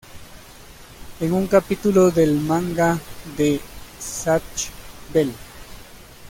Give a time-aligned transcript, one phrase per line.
[1.19, 2.97] En un capítulo del manga
[3.37, 3.61] de
[3.99, 4.71] Zatch
[5.13, 5.31] Bell!